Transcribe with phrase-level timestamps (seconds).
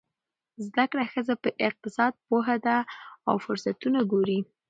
[0.65, 2.77] زده کړه ښځه په اقتصاد پوهه ده
[3.29, 4.39] او فرصتونه ګوري.